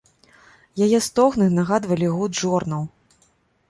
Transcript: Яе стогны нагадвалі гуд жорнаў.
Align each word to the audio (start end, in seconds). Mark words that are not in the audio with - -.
Яе 0.85 0.99
стогны 1.09 1.45
нагадвалі 1.59 2.07
гуд 2.19 2.43
жорнаў. 2.45 2.93